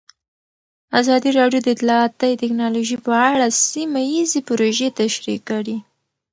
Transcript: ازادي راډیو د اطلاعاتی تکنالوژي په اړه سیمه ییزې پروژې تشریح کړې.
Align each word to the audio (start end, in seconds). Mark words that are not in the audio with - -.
ازادي 0.99 1.29
راډیو 1.39 1.59
د 1.63 1.67
اطلاعاتی 1.75 2.33
تکنالوژي 2.41 2.97
په 3.05 3.11
اړه 3.29 3.47
سیمه 3.71 4.01
ییزې 4.13 4.39
پروژې 4.47 4.87
تشریح 5.01 5.39
کړې. 5.49 5.77